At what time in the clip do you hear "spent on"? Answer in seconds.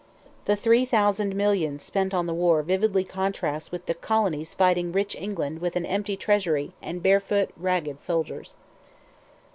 1.83-2.25